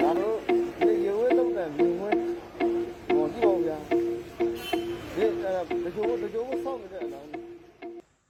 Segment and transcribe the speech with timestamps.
[0.00, 0.36] ဒါတို့
[0.80, 2.10] ဒီရေဝဲလုံးတဲ့မြင်ဝဲ
[3.08, 3.96] ဟောကြည့်ပါဦးဗျာဒီ
[5.16, 7.24] အဲတချို့တချို့ကိုစောင့်နေတဲ့အလား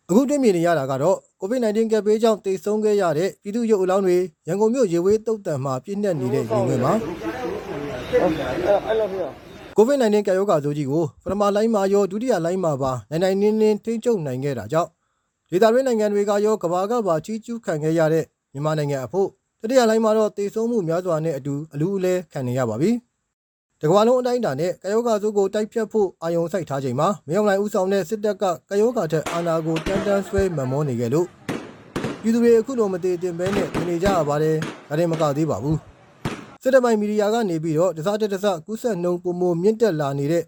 [0.09, 4.17] အခုတွေ့မြင်နေရတာကတော့ COVID-19 ကပ်ဘေးကြောင့်တိတ်ဆုံးခဲ့ရတဲ့ပြည်သူ့ရုပ်အလောင်းတွေ
[4.49, 6.93] ရန်ကုန်မြို့ရေဝေးတုတ်တံမှာပြည့်နှက်နေတဲ့ရင်ဝင်မှာ
[8.87, 9.31] အဲ့လိုပြော
[9.79, 14.91] COVID-19 ကပ်ရောဂါဆိုးကြီးကိုပထမလိုင်းမှာရောဒုတိယလိုင်းမှာပါနိုင်နိုင်နင်းနင်းထိန်းချုပ်နိုင်ခဲ့တာကြောင့်
[15.55, 19.29] ဒေသတွင်းနိုင်ငံတွေကရောကမ္ဘာကပါကြီးကျူးခံခဲ့ရတဲ့မြန်မာနိုင်ငံအဖို့
[19.61, 22.91] တတိယလိုင်းမှာတော့တိတ်ဆုံးမှုများစွာနဲ့အတူအလူအလဲခံနေရပါပြီ။
[23.81, 31.27] တကမ္ဘာလုံးအတိုင်းအတာနဲ့ကပ်ရောဂါဆိုးကိုတိုက်ဖြတ်ဖို့အာရုံစိုက်ထားချိန်မှာမင်းအောင်လှိုင်ဦးဆောင်တဲ့စစ်တပ်ကကပ်ရောဂါထက်အာဏာကိုတန်းတန်းဆွဲမမောနေကြလို့
[32.23, 34.57] ပြည်သူတွေအခုလိုမတည်တင်ဘဲနဲ့နေနေကြရပါတယ်။
[34.89, 35.77] ဒါရင်မကသေးပါဘူး။
[36.63, 40.45] စစ်တပ်ပိုင်းမီဒီယာကနေပြီးတော့တစားတက်တစားကူးဆက်နှုံပုံမမြင့်တက်လာနေတဲ့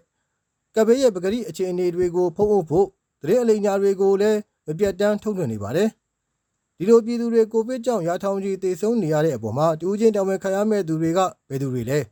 [0.75, 2.87] ကပ်ဘေးရဲ့ပဂရိအခြေအနေတွေကိုဖုံးအုပ်ဖို့
[3.21, 5.89] တရင်အလိညာတွေကိုလည်း မပြတ်တမ်းထုတ်လွှင့်နေပါတယ်။
[6.77, 11.99] ဒီလိုပြည်သူတွေကိုဗစ်ကြောင့်ရာထောင်ကြီးတေဆုံးနေရတဲ့အပေါ်မှာတူးချင်းတောင်ပန်ခံရမဲ့သူတွေကဘယ်သူတွေလဲ။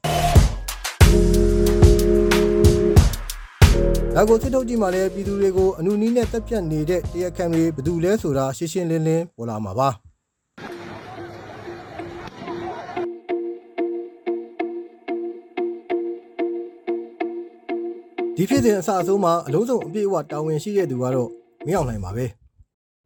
[4.16, 9.90] ဒါကိုစစ်ထုတ်ကြည့်မှလည်းပြည်သူတွေကိုအနုနီးနဲ့တက်ပြတ်နေတဲ့တရားခံတွေဘယ်သူလဲဆိုတာရှင်းရှင်းလင်းလင်းပေါ်လာမှာပါ။
[18.36, 21.30] ဒီဖြစ်စဉ်အစအဆုံးမှာအလုံးစုံအပြည့်အဝတာဝန်ရှိတဲ့သူကတော့
[21.66, 22.43] မင်းအောင်လှိုင်ပါပဲ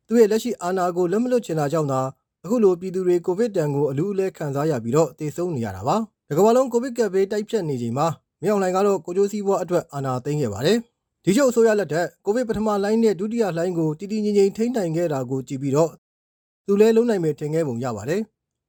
[0.07, 2.01] သူရဲ့လက်ရှိအာဏာကိုလက်မလွတ်ချင်တာကြောင့်သာ
[2.43, 5.95] အခုလိုပြည်သူတွေကိုဗစ်တန်ကိုအလူအလဲခံစားရပြီးတော့တည်ဆုံနေရတာပါ
[6.27, 8.07] ဒီကမ္ဘာလုံးကိုဗစ်ကပ်ဘေးတိုက်ဖြတ်နေချိန်မှာ
[8.41, 10.77] မင်းအောင်လှိုင်ကတော့ကိုကျိုးစည်းဘွားအတွက်အာဏာသိမ်းခဲ့ပါတယ်
[11.23, 15.91] ဒီချုပ်အစိုးရလက်ထက်ကိုဗစ်ပထမလိုင်းနဲ့ဒုတိယလိုင်းကိုတည်တည်ငြိမ်ငြိမ်ထိန်းနိုင်ခဲ့တာကိုကြည့်ပြီးတော့
[16.65, 18.21] သူလဲလုံးနိုင်မယ်ထင်ခဲ့ပုံရပါတယ်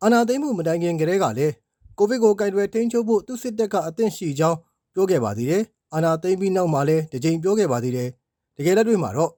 [0.03, 1.53] အာဏာသိမ်းမှုမတိုင်ခင်ကတည်းကလည်း
[1.99, 4.59] ကိုဗစ်ကိုကင်တွယ်ထိန်းချုပ်ဖို့သူစစ်တပ်ကအသင့်ရှိကြောင်း
[4.95, 5.63] ပြောခဲ့ပါသေးတယ်
[5.95, 8.09] အာဏာသိမ်းပြီးနောက်မှာလည်းတစ်ကြိမ်ပြောခဲ့ပါသေးတယ်
[8.57, 9.31] တကယ်လက်တွေ့မှာတော့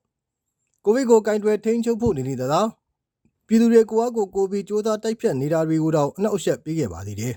[0.85, 2.69] ကိုဗစ်ကိုကင်တွယ်ထိန်းချုပ်ဖို့နေနေသလား
[3.47, 7.35] ပြည်သူတွေကိုယ့်အကိုကိုယ်ပြီးစ조사တိုက်ဖြတ်နေတာတွေကိုတော့အနောက်အရှက်ပေးခဲ့ပါသေးတယ်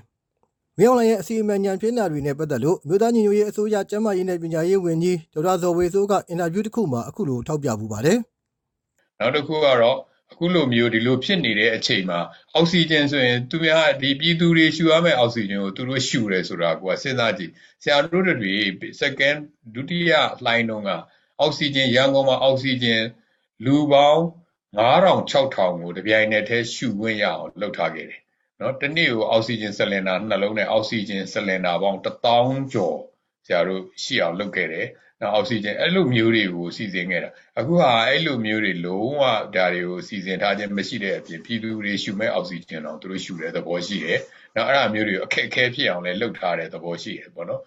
[0.78, 8.18] မင်းအောင်လှိုင်ရဲ့အစီအမံညံပြင်းတာတွေနဲ့ပတ်သက်လို့မြို့သားညီညွတ်ရေးအစိုးရကျန်းမာရေးနဲ့ပညာရေးဝန်ကြီးဒေါက်တာဇော်ဝေဆိုးကအင်တာဗျူးတစ်ခုမှာအခုလိုထောက်ပြပူပါတယ်
[9.20, 9.98] နောက်တစ်ခုကတော့
[10.32, 12.20] အခုလိုမျိုးဒီလိုဖြစ်နေတဲ့အချိန်မှာ
[12.54, 17.52] အောက်ဆီဂျင်ဆိုရင်သူများဒီပြည်သူတွေရှူရမယ့်အောက်ဆီဂျင်ကိုသူတို့ရှူတယ်ဆိုတာကိုကစဉ်းစားကြည့်
[17.82, 18.54] ဆရာတို့တွေ
[19.00, 19.38] second
[19.74, 20.12] ဒုတိယ
[20.44, 20.90] လှိုင်းတုန်းက
[21.40, 23.00] အောက်ဆီဂျင်ရန်ကုန်မှာအောက်ဆီဂျင်
[23.64, 24.20] လူပေါင်း
[24.78, 28.20] 9000 6000ကိုတပြိုင်နက်တည်းရှူခွင့်ရအောင်လုပ်ထားခဲ့တယ်
[28.60, 32.98] နော်တနေ့ကိုအောက်ဆီဂျင်ဆလင်ဒါနှလုံးနဲ့အောက်ဆီဂျင်ဆလင်ဒါပေါင်း1000ကျော်
[33.46, 34.86] ဆရာတို့ရှိအောင်လုပ်ခဲ့တယ်
[35.20, 39.22] နော်အောက်ဆီဂျင်အဲ့လိုမျိုးတွေကိုစီစဉ်ခဲ့တာအခုဟာအဲ့လိုမျိုးတွေလုံးဝ
[39.56, 44.20] ဒါတွေကိုစီစဉ်ထားခြင်းမရှိတဲ့အပြင်ပြည်သူတွေရှူမဲ့အောက်ဆီဂျင်တော့သူတို့ရှူတဲ့သဘောရှိတယ်
[44.54, 47.60] နော်အဲ့ဒါမျိုးတွေအခက်အခဲဖြစ်အောင်လည်းလုပ်ထားတဲ့သဘောရှိတယ်ပေါ့နော်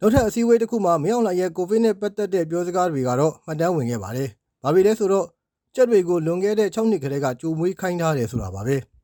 [0.00, 4.30] နောက်ထပ်အစည်းအဝေးတစ်ခုမှာမင်းအောင်လှိုင်ရဲ့ကိုဗစ်နဲ့ပတ်သက်တဲ့ပြောစကားတွေကတော့မှတ်တမ်းဝင်ခဲ့ပါတယ်။
[4.66, 5.26] ဘာဖြစ်လဲဆိုတော့
[5.74, 8.76] ကြက်တွေကိုလွန်ခဲ့တဲ့6နှစ်ကလေးကကြိုမွေးခိုင်းထားတယ်ဆိုတာပါပဲ။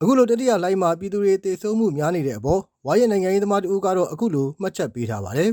[0.00, 5.50] အခုလိုတတိယလိုင်းမှာပြည်သူတွေတေဆုံးမှုများနေတဲ့အပေါ်ဝါရနိုင်ငံရေးသမားတို့ကတော့အခုလိုမှတ်ချက်ပေးထားပါတယ်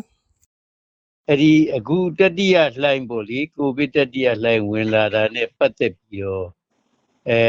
[1.27, 6.47] အဲ့ဒီအခုတတိယလှိုင်းပေါ့လေကိုဗစ်တတိယလှိုင်းဝင်လာတာနဲ့ပတ်သက်ပြီးတော့
[7.29, 7.41] အဲ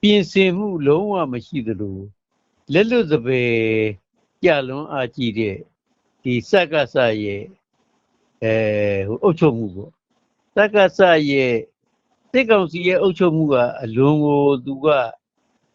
[0.00, 1.98] ပြင်ဆင်မှုလုံးဝမရှိသလို
[2.72, 3.52] လက်လွတ်စပယ်
[4.42, 5.56] ကြလွန်အားကြီးတဲ့
[6.22, 7.42] ဒီစက္ကစရဲ့
[8.42, 8.54] အဲ
[9.08, 9.95] ဟိုအုပ်ချုပ်မှုပေါ့
[10.58, 11.00] စက္ကစ
[11.30, 11.54] ရဲ့
[12.30, 14.86] စစ်ကောင်စီရဲ့အုပ်ချုပ်မှုကအလွန်ကိုသူက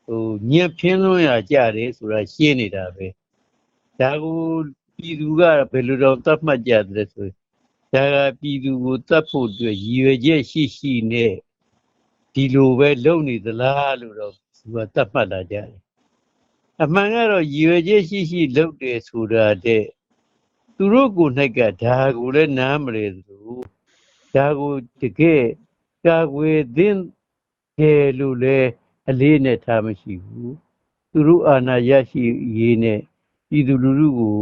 [0.05, 3.07] ဟိုညံ့ဖျင်းလွန်းရကြတယ်ဆိုတာရှင်းနေတာပဲ
[3.99, 4.39] ဒါကို
[4.95, 7.35] ပြည်သူကဘယ်လိုတော့သတ်မှတ်ကြတယ်ဆိုရင်
[7.93, 11.33] ဒါကပြည်သူကိုတတ်ဖို့အတွက်ရည်ရွယ်ချက်ရှိရှိနဲ့
[12.33, 15.79] ဒီလိုပဲလုပ်နေသလားလို့တော့သူကတတ်မှတ်လာကြတယ်
[16.83, 19.83] အမှန်ကတော့ရည်ရွယ်ချက်ရှိရှိလုပ်တယ်ဆိုတာတဲ့
[20.75, 23.59] သူတို့ကိုယ်၌ကဒါကိုလည်းနားမလဲသလို
[24.35, 25.43] ဒါကိုတကယ်
[26.05, 26.99] ကာကွယ်သင့်
[27.77, 28.69] တယ်လို့လည်း
[29.09, 30.55] အလေးနဲ့ထားမရှိဘူး
[31.11, 32.23] သူတို့အာဏာရရှိ
[32.57, 32.99] ရေးနဲ့
[33.47, 34.37] ပြည်သူလူထုကို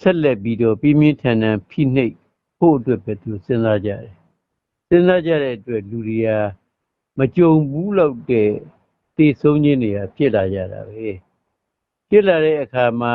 [0.00, 2.14] ဆက်လက်ပြီးတော့ပြင်းပြင်းထန်ထန်ဖိနှိပ်
[2.58, 4.14] ဖို့အတွက်ပဲသူစဉ်းစားကြတယ်။
[4.88, 6.28] စဉ်းစားကြတဲ့အတွက်လူတွေက
[7.18, 8.50] မကြုံဘူးလို့တဲ့
[9.16, 11.08] သိဆုံးခြင်းတွေကဖြစ်လာကြတာပဲ။
[12.08, 13.14] ဖြစ်လာတဲ့အခါမှာ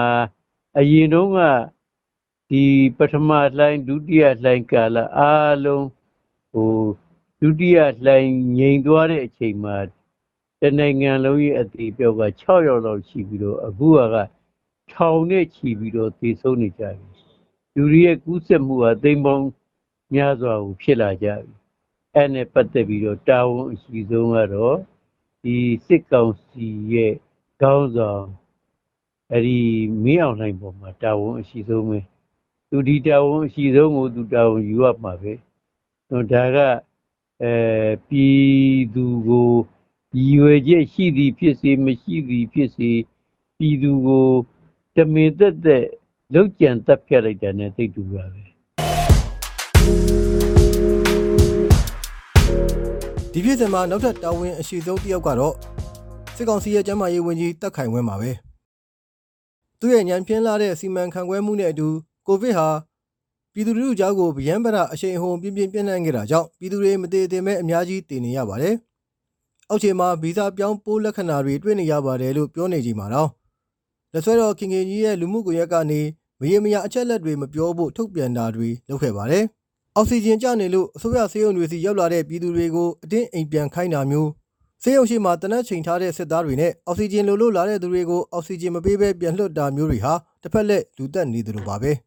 [0.78, 1.40] အရင်တုန်းက
[2.50, 2.64] ဒီ
[2.98, 5.88] ပထမလှိုင်းဒုတိယလှိုင်းကာလအားလုံး
[6.52, 6.72] ဟို
[7.42, 9.78] ဒုတိယလှိုင်းငြိမ်သွားတဲ့အချိန်မှာ
[10.62, 14.18] တနိုင်ငံလုံးရဲ့အသေးပြောက်က6ရောက်လောက်ရှိပြီးတော့အခုက
[14.92, 17.08] ထောင်နဲ့ချီပြီးတော့သေဆုံးနေကြပြီ
[17.76, 19.46] လူတွေရဲ့ကူးစက်မှုဟာသိမ့်ပေါင်း
[20.14, 21.54] များစွာကိုဖြစ်လာကြပြီ
[22.14, 24.78] အဲ့နဲ့ပတ်သက်ပြီးတော့တာဝန်အရှိဆုံးကတော့
[25.44, 25.56] ဒီ
[25.88, 27.14] စစ်ကောင်စီရဲ့
[27.62, 28.26] ခေါင်းဆောင်
[29.32, 29.60] အဲ့ဒီ
[30.04, 32.00] မင်းအောင်လှိုင်ပေါ်မှာတာဝန်အရှိဆုံးပဲ
[32.70, 35.34] သူဒီတာဝန်အရှိဆုံးကိုသူတာဝန်ယူရမှာပဲ
[36.10, 36.58] ဟိုဒါက
[37.44, 37.54] အဲ
[38.08, 38.42] ပြည်
[38.94, 39.50] သူကို
[40.16, 42.92] ရည်ရွယ်ချက်ရှိသည်ဖြစ်စေမရှိသည်ဖြစ်စေ
[43.58, 44.28] ပြည်သူကို
[44.96, 45.86] တမင်သက်သက်
[46.34, 48.42] လောက်ကြံတက်ဖြတ်လိုက်တယ်နဲ့သိတူပါပဲ
[53.32, 55.54] ဒီဖြစ်စဉ်မှာနောက်ထပ်တာဝန်အရှိဆုံးတစ်ယောက်ကတော့
[56.36, 58.32] စစ်ကောင်စီရဲ့ကျန်းမာရေးဝန်ကြီးတက်ခိုင်ဝင်းပါပဲ
[59.80, 61.88] သူ့ရဲ့ညံပြင်းလာတဲ့စီမံခန့်ခွဲမှုနဲ့အတူ
[62.28, 62.70] ကိုဗစ်ဟာ
[63.54, 68.76] ပြည်သူလူထုကြားကိုဗျံပရအရှိန်အဟုန်ပြင်းပြင်းပြန့်နှံ့ခဲ့တာကြောင့်ပြည်သူတွေမတည်တည်မဲ့အများကြီးတည်နေရပါတယ်
[69.70, 73.30] အောက်ခြေမှာဗီဇပြောင်းပိုးလက္ခဏာတွေတွေ့နေရပါတယ်လို့ပြောနေကြမှာတော့
[74.14, 76.02] လက်ဆွဲတော်ခင်ခင်ကြီးရဲ့လူမှုကွန်ရက်ကနေ
[76.40, 79.44] မရေမရအချက်လက်တွေမပြောဖို့ထုတ်ပြန်တာတွေလုပ်ခဲ့ပါတယ်
[79.96, 84.30] အောက်ဆီဂျင်ကျနေလို့အစိုးရဆေးရုံတွေစီရောက်လာတဲ့ပြည်သူတွေကိုအတင်းအိမ်ပြန်ခိုင်းတာမျိုး
[84.84, 92.07] ဆေးရုံရှိမှာတနက်ချိန်ထားတဲ့စစ်သားတွေနဲ့အောက်ဆီဂျင်လိုလို့လာတဲ့သူတွေကိုအောက်ဆီဂျင်မပေးဘဲပြန်လွှတ်တာမျိုးတွေဟာတစ်ဖက်လက်လူတက်နေသလိုပါပဲ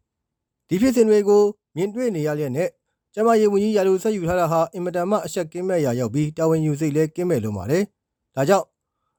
[0.72, 1.42] ဒီဖြစ်စဉ်တွေကို
[1.76, 2.68] မြင်တွေ့နေရလျက်နဲ့
[3.14, 7.84] ကျမရေဝန်ကြီးရာလူဆက်ယူထားတာဟာအင်မတန်မှအဆက်ကင်းမဲ့ရာရောက်ပြီးတာဝန်ယူစိတ်လဲကင်းမဲ့လို့ပါတယ်
[8.36, 8.66] ဒါကြောင့်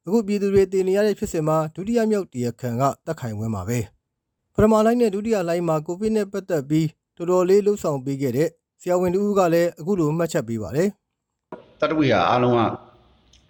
[0.06, 3.80] အခုပြည်သူတွေတည်နေရတဲ့ဖြစ်စဉ်မှာဒုတိယမြောက်တရားခံကတက်ခိုင်ဝင်းပါပဲ
[4.54, 6.88] ပထမလိုင်းနဲ့ဒုတိယလိုင်းမှာကိုဗစ်နဲ့ပတ်သက်ပြီး
[7.18, 8.50] တော်တော်လေးလှုပ်ဆောင်ပေးခဲ့တဲ့
[8.82, 10.90] ဆရာဝန်တူကလည်းအခုလိုမှတ်ချက်ပေးပါတယ်
[11.80, 12.60] တတဝိဟာအားလုံးက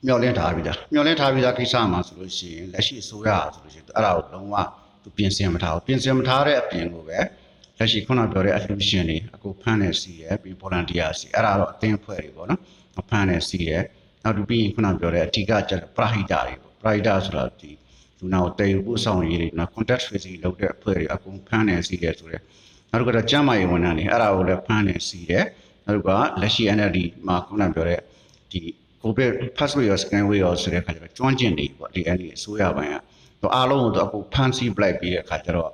[0.05, 4.55] မျောလင့်ထားပြီးသားမျောလင့်ထားပြီးသားကိစ္စမှာဆိုလို့ရှိရင်လက်ရှိအစိုးရဆိုလို့ရှိရင်အဲ့ဒါကိုလုံးဝ
[5.03, 7.17] သူပြင်ဆင်မထားဘူးပြင်ဆင်မထားတဲ့အပြင်ကိုပဲ
[7.81, 12.61] လက်ရှိခုနပြောတဲ့အလှူရှင်တွေအခုဖမ်းနေစီရယ်ပြီး volunteer စီအဲ့ဒါတော့အသင်းအဖွဲ့တွေပေါ့နော်
[13.09, 13.83] ဖမ်းနေစီရယ်
[14.23, 17.71] နောက်ပြီးပြီးရင်ခုနပြောတဲ့အဓိကကျပရဟိတတွေပေါ့ပရဟိတဆိုတာဒီ
[18.19, 22.43] လူနာကိုတည်ယူပို့ဆောင်ရေးတွေနော် contact tracing လုပ်တဲ့အဖွဲ့တွေအကုန်ဖမ်းနေစီရယ်ဆိုတော့
[22.91, 25.45] နောက်တစ်ခါတော့ကျန်းမာရေးဝန်ထမ်းတွေအဲ့ဒါကိုလည်းဖမ်းနေစီရယ်
[25.85, 26.09] နောက်က
[26.41, 27.99] လက်ရှိ NLD မှာခုနပြောတဲ့
[28.51, 28.61] ဒီ
[29.03, 32.95] COVID first wave ရော second wave ရောဆိုတဲ့အခါကျတော့ကျွမ်းကျင်တွေပေါ့ဒီ NLD အစိုးရပိုင်းက
[33.41, 35.71] တော့အားလုံးကိုတော့အခုဖမ်းဆီးပလိုက်ပြီးတဲ့အခါကျတော့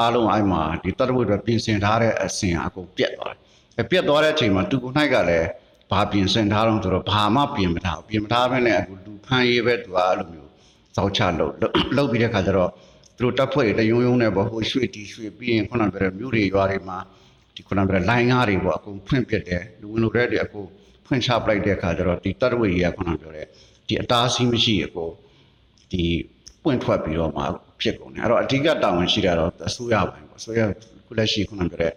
[0.00, 5.48] အားလုံးအဲ့မှာဒီတတဝိတွေပြင်ဆင်ထားတဲ့အစဉ်အကုန်ပြတ်သွားတယ်ပြတ်သွားတဲ့အချိန်မှာသူကို၌ကလည်း
[5.90, 10.50] ဘာပြင်ဆင်ထားတော့ဆိုတော့ဘာမှပြင်မထားဘူးပြင်မထားဘဲနဲ့အခုလူဖမ်းရေးပဲသူကအဲ့လိုမျိုး
[10.96, 11.52] စောက်ချလို့
[11.96, 12.70] လုပ်ပြီးတဲ့အခါကျတော့
[13.16, 16.98] သူတို့တပ်ဖွဲ့တွေတယုံယုံနဲ့ပေါ့ဟိုရွှေ့တီရွှေ့ပြီးရင်ခုနပြောတဲ့မြို့တွေရွာတွေမှာ
[17.54, 20.68] ဒီခုနပြောတဲ့လိုင်းကားတွေပေါ့အကုန်ဖွင့်ပစ်တယ်လူဝင်လူတွေတွေအကုန်
[21.06, 23.46] ဖွင့်ချပလိုက်တဲ့အခါကျတော့ဒီတပ်ဖွဲ့ကြီးကခုနပြောတဲ့
[23.86, 25.12] ဒီအတားအဆီးမရှိအကုန်
[25.92, 26.04] ဒီ
[26.64, 27.42] ပွင့်ထွက်ပြီးတော့မှ
[27.80, 30.60] ဖြစ်ကုန်တယ်အဲ့တော့အဓိကတာဝန်ရှိတာတော့အစိုးရပိုင်းပေါ့အစိုးရ
[31.06, 31.92] ခုလက်ရှိခုနပြောတဲ့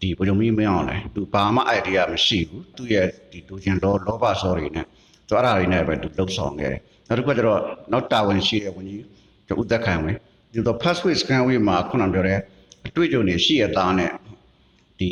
[0.00, 4.86] ဒီဘုံမီမင်းအောင်လဲသူဘာမှ idea မရှိဘူးသူ့ရဲ့ဒီဒူဂျင်လောလောဘဆော်တွေနဲ့
[5.28, 7.60] သူအဲ့ဒါတွေနဲ့ပဲသူလှုပ်ဆောင်ခဲ့တယ်နောက်တစ်ခါကျတော့
[7.92, 9.02] နောက်တာဝန်ရှိတဲ့ဝန်ကြီး
[9.60, 10.16] ဥသက်ခိုင်ဝင်
[10.52, 12.38] ဒီတော့ password scan ဝေးမှာခုနပြောတဲ့
[12.86, 14.10] အတွေ့အကြုံတွေရှိရသားနဲ့
[14.98, 15.08] ဒီ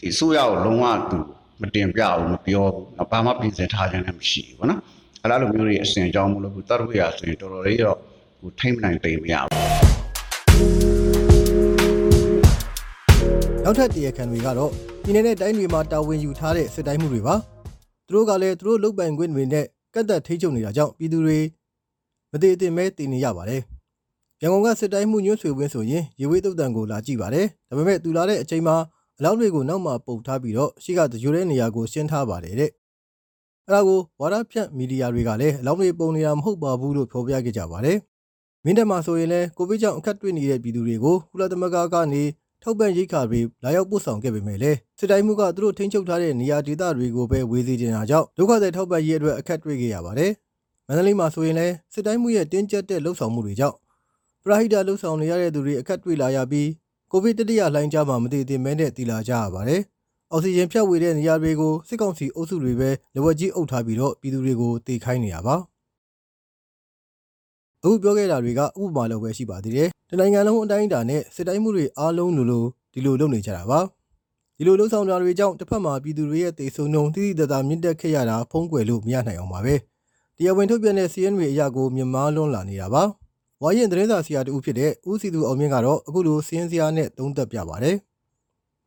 [0.00, 1.18] ဒီဆိုရကိုလုံးဝသူ
[1.60, 4.80] မတင်ပြဘူးမပြောဘူးဘာမှပြင်ဆင်ထားခြင်းလည်းမရှိဘူးပေါ့နော်
[5.22, 7.98] အဲ့လိုမျိုးတွေအစဉ်အကြောင်းမလို့ဘူးတရဝေရဆိုရင်တော်တော်လေးတော့
[8.40, 9.50] ဟိုထိမ့်မနိုင်တိမ်မရဘူး
[13.64, 14.70] နောက်ထပ်တရားခံတွေကတော့
[15.02, 17.34] ပြည်내နဲ့တိုင်းတွေမှာတာဝန်ယူထားတဲ့စစ်တိုင်းမှုတွေပါ
[18.06, 19.64] သူတို့ကလည်းသူတို့လုတ်ပိုင်ခွင့်တွေနဲ့
[19.94, 21.38] ကတ်သက်ထိချုပ်နေတာကြောင့်ပြည်သူတွေ
[22.32, 23.62] မတည်တည်မဲတည်နေရပါတယ်
[24.40, 28.76] ရန်ကုန်ကစစ်တိုင်းမှုညွှန်းဆွေဝင်းဆိုရင်ရေဝေးတုတ်တန်ကိုလာကြည့်ပါတယ်ဒါပေမဲ့သူလာတဲ့အချိန်မှာ
[29.18, 32.70] အလောက်တွေကိုနောက်မှပုတ်ထားပြီးတော့ရှိကတကြိုတဲ့နေရာကိုရှင်းထားပါတယ်တဲ့
[33.66, 37.98] အဲ့ဒါကိုဝါရဖြန့်မီဒီယာတွေကလည်းအလောက်တွေပုံနေတာမဟုတ်ပါဘူးလို့ဖော်ပြခဲ့ကြပါတယ်
[38.64, 42.22] မင်းတပ်မှာဆိုရင်လည်းကိုဗစ်ကြောင့်အခက်တွေ့နေတဲ့ပြည်သူတွေကိုကုလသမဂ္ဂကနေ
[42.62, 50.32] ထောက်ပံ့ရိတ်ခါတွေလာရောက်ပို့ဆောင်ခဲ့ပေမဲ့လည်းစစ်တိုင်းမှုကသူတို့ထိန်းချုပ်ထားတဲ့နေရာဒေသတွေကိုပဲဝေစီတင်တာကြောင့်ဒုက္ခသည်ထောက်ပံ့ရေးအတွက်အခက်တွေ့ခဲ့ရပါတယ်။
[50.86, 53.76] မန္တလေးမှာဆိုရင်လည်းစစ်တိုင်းမှုရဲ့တင်းကျပ်တဲ့လှုပ်ဆောင်မှုတွေကြောင့်
[54.44, 56.68] ပရဟိတလှုပ်ဆောင်နေရတဲ့သူတွေအခက်တွေ့လာရပြီး
[57.10, 59.80] ကိုဗစ်တတိယလှိုင်းကြားမှာမတည်တည်မဲနဲ့တည်လာကြရပါတယ်။
[60.32, 65.56] အောက်ဆီဂျင်ဖြတ်ဝေတဲ့နေရာတွေကိုစစ်ကောင်စီအုပ်စုတွေပဲလက်ဝက်ကြီးအုပ်ထားပြီးတော့ပြည်သူတွေကိုတေခိုင်းနေတာပါ။
[67.84, 73.80] အခုပြောခဲ့တာတွေကဥပမာလောက်ပဲရှိပါသေးတယ်။တနိုင်ငံလုံးအတိုင်းအတာနဲ့စစ်တိုင်းမှုတွေအားလုံးလိုလိုဒီလိုလုပ်နေကြတာပါ
[74.56, 79.74] ဒီလိုလှုပ်ဆောင်တာတွေကြောင့်တစ်ဖက်မှာပြည်သူတွေရဲ့တေဆုံနှုံတိတိတသာမြင့်တက်ခဲ့ရတာဖုံးကွယ်လို့မရနိုင်အောင်ပါပဲ
[80.36, 83.02] တရားဝင်ထုတ်ပြန်တဲ့စီးရင်တွေအရာကိုမြမလွန်းလာနေတာပါ
[83.62, 87.96] ဝါရင်သတင်းစာဆရာတူဖြစ်တဲ့ဦးစီသူအောင်မြင့်ကတော့အခုလိုစီးရင်စရာနဲ့သုံးသပ်ပြပါတယ်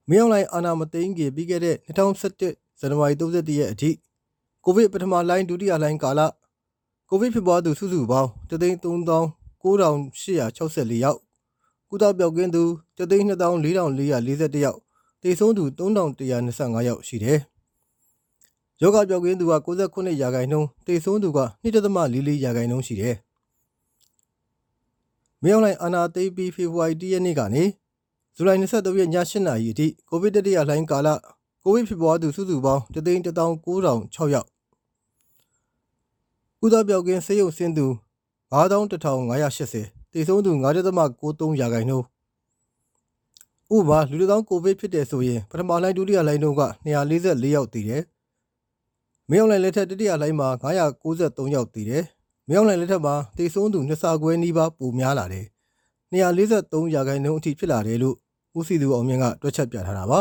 [0.10, 3.92] မင်းအောင်လိုင်းအာနာမသိန်းကြီးပြီးခဲ့တဲ့2017ဇန်နဝါရီ31ရက်အထိ
[4.64, 6.22] ကိုဗစ်ပထမလိုင်းဒုတိယလိုင်းကာလ
[7.14, 11.20] ကိုဗစ်ဖြစ်ပွားသူစုစုပေါင်း339,864ယောက်
[11.90, 12.64] ကုသပြောက်ကင်းသူ
[12.98, 14.80] 324,441ယောက်
[15.24, 17.40] တေဆုံးသူ3,125ယောက်ရှိတယ်။
[18.82, 23.16] ယောဂပြောက်ကင်းသူက69ရာခိုင်နှုန်းတေဆုံးသူက2.44ရာခိုင်နှုန်းရှိတယ်။
[25.44, 27.64] မြောင်းလိုက်အာနာသိပီဖေဖော်ဝါရီ1ရက်နေ့ကနေ
[28.36, 31.08] ဇူလိုင်23ရက်ည8နာရီအထိကိုဗစ်တတိယလှိုင်းကာလ
[31.64, 34.53] ကိုဗစ်ဖြစ်ပွားသူစုစုပေါင်း3,196ယောက်
[36.66, 37.86] ကုသပြောက်ကင်းဆေးရုံဆင်းသူ
[38.54, 40.52] 91,580တည်ဆုံးသူ
[41.04, 42.06] 9.93ရာခိုင်နှုန်း
[43.76, 48.04] ဥပမာလူတစ်သောင်းကိုဗစ်ဖြစ်တယ်ဆိုရင်ပထမလိုင်းဒုတိယလိုင်းတို့က244ယောက်တည်တယ်
[49.30, 52.04] မင်းအောင်လှိုင်လက်ထက်တတိယလှိုင်းမှာ993ယောက်တည်တယ်
[52.50, 55.46] မင်းအောင်လှိုင်လက်ထက်မှာတေဆုံးသူနှစ်ဆခွဲနီးပါးပိုများလာတယ်
[56.14, 58.16] 243ရာခိုင်နှုန်းအထိဖြစ်လာတယ်လို့
[58.58, 60.20] ဦးစီသူအောင်မြင့်ကတွက်ချက်ပြထားတာပါ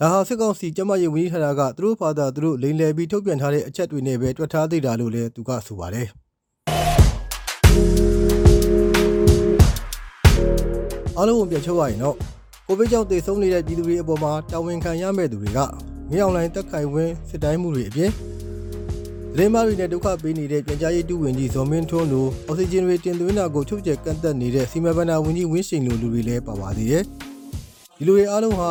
[0.00, 6.08] ဒါဟာစစ်ကောင်စီကျမရေးဝန်ကြီးဌာနကသူတို့ဖာသာသူတို့လိန်လည်ပြီးထုတ်ပြန်ထားတဲ့အချက်တွေနဲ့ပဲတွက်ထားသေးတာလို့လည်းသူကဆိုပါတယ်
[11.16, 12.16] အားလုံးကိုပြန်ချုပ်ရရင်တော့
[12.66, 15.58] ကိုဗစ်ကြောင့်သေဆုံးနေတဲ့ပြည်သူတွေအပေါ်မှာတာဝန်ခံရမယ့်သူတွေက
[16.10, 18.10] မင်းအောင်လှိုင်တက်ခိုင်ဝင်းစစ်တိုင်းမှုတွေအပြင်
[19.34, 27.02] သတင်းမားတွေနဲ့ဒုက္ခပေးနေတဲ့ပြန်ကြားရေးတူဝင်ကြီးဇော်မင်းထွန်းတို့အောက်ဆီဂျင်တွေတင်သွင်းတာကိုချုပ်ကျက်ကန့်သက်နေတဲ့စီမံဘဏ္ဍာဝန်ကြီးဝင်းရှိန်လိုလူတွေလည်းပါပါသေးတယ်။
[27.96, 28.70] ဒီလူတွေအားလုံးဟာ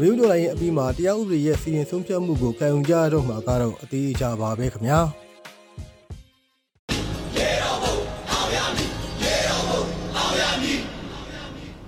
[0.00, 5.00] ဝင်းဒိုလိုင်းရဲ့အပြီးမှာတရားဥပဒေရဲ့စီရင်ဆုံးဖြတ်မှုကိုခံယူကြရတော့မှာကတော့အသေးအချာပါပဲခင်ဗျာ။